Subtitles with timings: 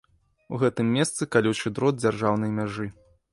[0.53, 2.89] У гэтым месцы калючы дрот дзяржаўнай мяжы.